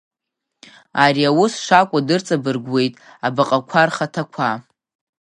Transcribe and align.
Ари 1.03 1.23
ус 1.43 1.53
шакәу 1.65 2.01
дырҵабыргуеит, 2.07 2.93
абаҟақәа 3.25 3.87
рхаҭақәа. 3.87 4.49